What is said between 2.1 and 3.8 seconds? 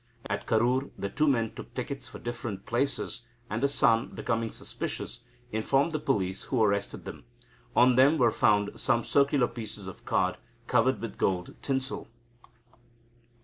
different places, and the